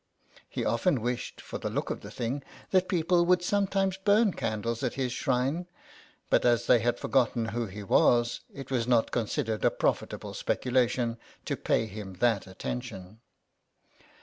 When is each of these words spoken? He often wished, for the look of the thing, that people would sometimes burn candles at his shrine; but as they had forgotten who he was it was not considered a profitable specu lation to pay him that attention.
He 0.49 0.65
often 0.65 0.99
wished, 0.99 1.39
for 1.41 1.59
the 1.59 1.69
look 1.69 1.91
of 1.91 2.01
the 2.01 2.09
thing, 2.09 2.41
that 2.71 2.89
people 2.89 3.23
would 3.27 3.43
sometimes 3.43 3.97
burn 3.97 4.33
candles 4.33 4.81
at 4.81 4.95
his 4.95 5.11
shrine; 5.11 5.67
but 6.31 6.43
as 6.43 6.65
they 6.65 6.79
had 6.79 6.97
forgotten 6.97 7.49
who 7.49 7.67
he 7.67 7.83
was 7.83 8.39
it 8.51 8.71
was 8.71 8.87
not 8.87 9.11
considered 9.11 9.63
a 9.63 9.69
profitable 9.69 10.33
specu 10.33 10.71
lation 10.71 11.17
to 11.45 11.55
pay 11.55 11.85
him 11.85 12.13
that 12.15 12.47
attention. 12.47 13.19